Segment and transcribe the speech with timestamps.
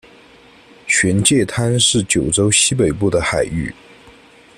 [0.87, 3.71] 玄界滩是九州西北部的海域。